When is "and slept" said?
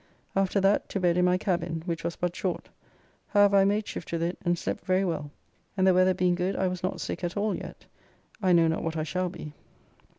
4.43-4.83